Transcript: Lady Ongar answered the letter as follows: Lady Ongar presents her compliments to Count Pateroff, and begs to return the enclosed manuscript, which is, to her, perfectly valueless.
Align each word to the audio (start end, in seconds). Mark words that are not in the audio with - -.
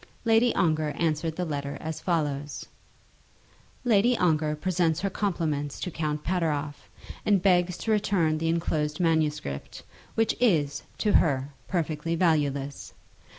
Lady 0.25 0.51
Ongar 0.55 0.93
answered 0.97 1.35
the 1.35 1.45
letter 1.45 1.77
as 1.79 2.01
follows: 2.01 2.65
Lady 3.85 4.17
Ongar 4.17 4.55
presents 4.55 5.01
her 5.01 5.11
compliments 5.11 5.79
to 5.79 5.91
Count 5.91 6.23
Pateroff, 6.23 6.89
and 7.23 7.39
begs 7.43 7.77
to 7.77 7.91
return 7.91 8.39
the 8.39 8.49
enclosed 8.49 8.99
manuscript, 8.99 9.83
which 10.15 10.35
is, 10.39 10.81
to 10.97 11.13
her, 11.17 11.49
perfectly 11.67 12.15
valueless. 12.15 12.95